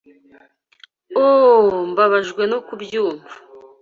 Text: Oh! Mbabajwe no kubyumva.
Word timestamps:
Oh! 1.25 1.71
Mbabajwe 1.91 2.43
no 2.51 2.59
kubyumva. 2.67 3.29